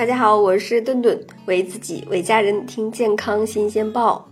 [0.00, 4.26] 大家好，我是顿顿，为自己为家人听健康新鲜报。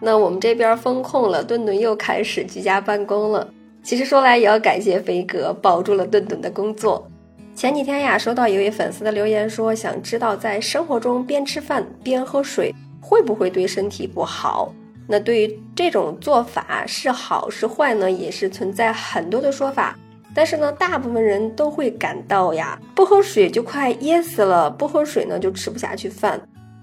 [0.00, 3.46] 那我们这边封控了，顿顿又开始居家办公了。
[3.82, 7.06] 其实说来也要感谢飞哥保住了顿顿的工作。
[7.54, 14.72] 前几天呀，收到一位粉丝的留言说，想知道在生活中边吃饭边喝水会不会对身体不好？
[15.06, 18.10] 那对于这种做法是好是坏呢？
[18.10, 19.94] 也是存在很多的说法。
[20.34, 26.40] 但是呢，大部分人都会感到呀，不喝水就快噎死了，不喝水呢就吃不下去饭。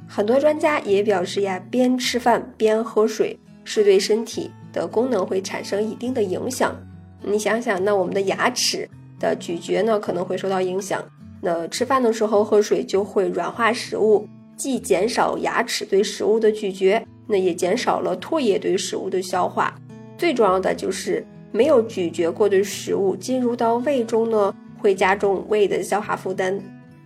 [0.07, 6.75] 很多专家也表示呀，边吃饭边喝水是对身体的功能会产生一定的影响。
[7.23, 8.87] 你想想，那我们的牙齿
[9.19, 11.03] 的咀嚼呢可能会受到影响。
[11.41, 19.73] 那吃饭的时候喝水就会软化食物，既减少牙齿对食物的咀嚼，那也减少了唾液对食物的消化。
[20.17, 21.25] 最重要的就是。
[21.51, 26.59] 没有咀嚼过的食物进入到胃中呢，会加重胃的消化负担。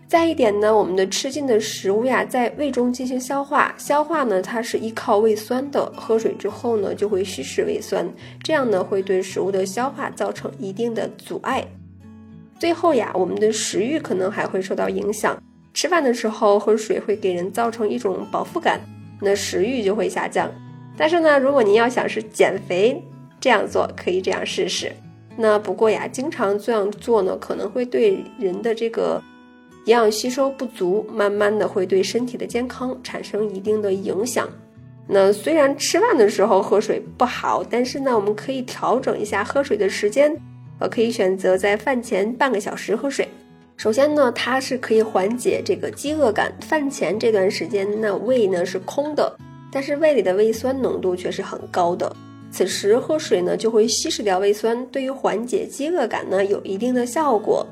[0.06, 8.08] 再一点呢，我们的吃进的食物呀，在胃中进行消化，消化呢它是依靠胃酸的，喝水之后呢就会稀释胃酸，
[8.44, 11.66] 这样呢会对食物的消化造成一定的阻碍。
[12.60, 15.42] 最后呀，我们的食欲可能还会受到影响。
[15.74, 18.80] 吃饭的时候喝水会给人造成一种饱腹感，
[19.20, 20.48] 那食欲就会下降。
[20.96, 23.04] 但是呢，如果您要想是减肥，
[23.44, 24.90] 这样做可以这样试试，
[25.36, 29.22] 那不过呀，经常这样做呢，可能会对人的这个
[29.86, 34.48] 营养吸收不足，慢慢的会对身体的健康产生一定的影响。
[35.10, 40.34] 那虽然吃饭的时候喝水不好，但是呢，我们可以调整一下喝水的时间，
[40.80, 43.28] 呃，可以选择在饭前半个小时喝水。
[43.76, 46.50] 首先呢，它是可以缓解这个饥饿感。
[46.62, 49.36] 饭前这段时间，那胃呢是空的，
[49.70, 52.16] 但是胃里的胃酸浓度却是很高的。
[52.54, 57.66] 此时喝水呢，就会稀释掉胃酸，对于缓解饥饿感呢，有一定的效果。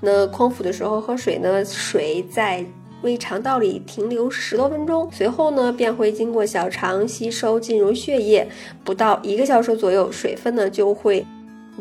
[0.00, 2.64] 那空腹的时候喝水呢，水在
[3.02, 8.48] 胃肠道里停留十多分钟，随后呢，便会经过小肠吸收进入血液，
[8.82, 11.26] 不到一个小时左右，水分呢就会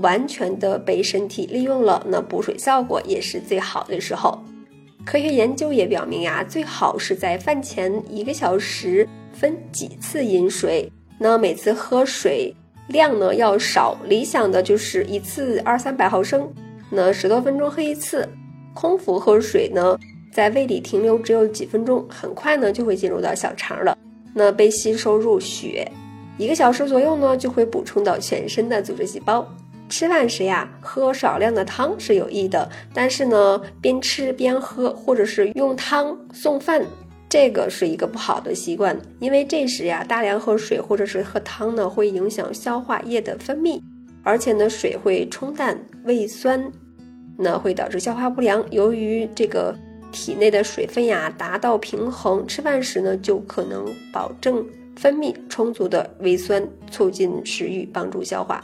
[0.02, 4.38] 完全的被身体利用了，那补水效果也是最好的时候。
[5.06, 10.92] 科学研究也表明呀，最好是在饭前一个小时分几次饮水。
[11.24, 12.52] 那每次喝水
[12.88, 16.52] 量呢要少，理想的就是一次二三百毫升，
[16.90, 18.28] 那十多分钟喝一次。
[18.74, 19.96] 空腹喝水呢，
[20.34, 23.96] 在胃里停留只有几分钟，很快呢就会进入到小肠了，
[24.34, 25.88] 那被吸收入血，
[26.40, 29.48] 一个小时左右呢就会补充到全身的组织细胞。
[29.90, 36.84] 吃饭时呀，喝少量的汤是有益的，但是呢，边吃边喝，或者是用汤送饭。
[37.32, 43.80] 这个是一个不好的习惯，因为这时呀，大量喝水或者是喝汤呢，会影响消化液的分泌，
[44.22, 46.70] 而且呢，水会冲淡胃酸，
[47.38, 48.62] 那会导致消化不良。
[48.70, 49.74] 由于这个
[50.12, 58.62] 体内的水分呀达到平衡，吃饭时呢就可能保证分泌充足的胃酸，促进食欲，帮助消化。